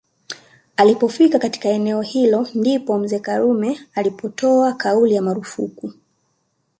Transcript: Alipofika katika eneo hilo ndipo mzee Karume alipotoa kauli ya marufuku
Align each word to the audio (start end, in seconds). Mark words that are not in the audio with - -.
Alipofika 0.77 1.39
katika 1.39 1.69
eneo 1.69 2.01
hilo 2.01 2.47
ndipo 2.55 2.97
mzee 2.99 3.19
Karume 3.19 3.79
alipotoa 3.93 4.73
kauli 4.73 5.13
ya 5.13 5.21
marufuku 5.21 5.93